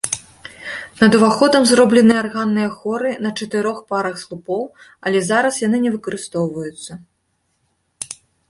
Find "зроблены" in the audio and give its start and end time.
1.71-2.13